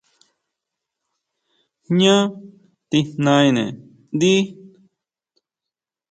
¿Jñá 1.93 2.15
tijnaene 2.89 3.65
ndí? 4.15 4.33